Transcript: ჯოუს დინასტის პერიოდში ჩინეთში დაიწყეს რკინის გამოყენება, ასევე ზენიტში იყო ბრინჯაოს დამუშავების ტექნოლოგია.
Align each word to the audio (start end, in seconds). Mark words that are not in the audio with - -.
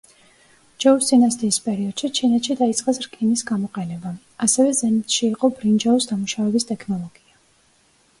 ჯოუს 0.83 1.09
დინასტის 1.09 1.57
პერიოდში 1.65 2.07
ჩინეთში 2.19 2.55
დაიწყეს 2.61 2.99
რკინის 3.03 3.43
გამოყენება, 3.49 4.13
ასევე 4.47 4.71
ზენიტში 4.81 5.23
იყო 5.29 5.51
ბრინჯაოს 5.61 6.09
დამუშავების 6.13 6.67
ტექნოლოგია. 6.73 7.39